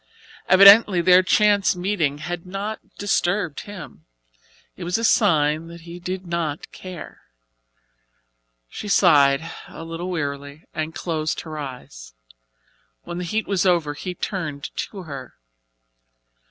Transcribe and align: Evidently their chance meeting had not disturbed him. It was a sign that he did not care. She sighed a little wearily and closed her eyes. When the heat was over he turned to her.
Evidently 0.49 0.99
their 0.99 1.21
chance 1.21 1.75
meeting 1.75 2.17
had 2.17 2.43
not 2.43 2.79
disturbed 2.97 3.59
him. 3.59 4.05
It 4.75 4.83
was 4.83 4.97
a 4.97 5.03
sign 5.03 5.67
that 5.67 5.81
he 5.81 5.99
did 5.99 6.25
not 6.25 6.71
care. 6.71 7.21
She 8.67 8.87
sighed 8.87 9.51
a 9.67 9.83
little 9.83 10.09
wearily 10.09 10.63
and 10.73 10.95
closed 10.95 11.41
her 11.41 11.55
eyes. 11.59 12.15
When 13.03 13.19
the 13.19 13.23
heat 13.25 13.45
was 13.47 13.63
over 13.63 13.93
he 13.93 14.15
turned 14.15 14.75
to 14.75 15.03
her. 15.03 15.35